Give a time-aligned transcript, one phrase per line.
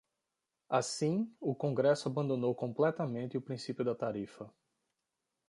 [0.67, 4.51] Assim, o congresso abandonou completamente o princípio da tarifa.